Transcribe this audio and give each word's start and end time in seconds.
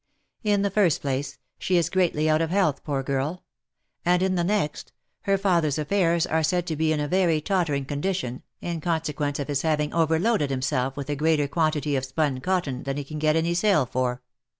In 0.43 0.63
the 0.63 0.71
first 0.71 0.99
place, 0.99 1.37
she 1.59 1.77
is 1.77 1.91
greatly 1.91 2.27
out 2.27 2.41
of 2.41 2.49
health, 2.49 2.83
poor 2.83 3.03
girl; 3.03 3.43
and 4.03 4.23
in 4.23 4.33
the 4.33 4.43
next, 4.43 4.91
her 5.25 5.37
father's 5.37 5.77
affairs 5.77 6.25
are 6.25 6.41
said 6.41 6.65
to 6.65 6.75
be 6.75 6.91
in 6.91 6.99
a 6.99 7.07
very 7.07 7.39
tottering 7.39 7.85
condition, 7.85 8.41
in 8.61 8.81
consequence 8.81 9.37
of 9.37 9.47
his 9.47 9.61
having 9.61 9.93
overloaded 9.93 10.49
himself 10.49 10.97
with 10.97 11.11
a 11.11 11.15
greater 11.15 11.47
quantity 11.47 11.95
of 11.95 12.03
spun 12.03 12.39
cotton 12.39 12.81
than 12.81 12.97
he 12.97 13.03
can 13.03 13.19
get 13.19 13.35
any 13.35 13.53
sale 13.53 13.85
for. 13.85 14.23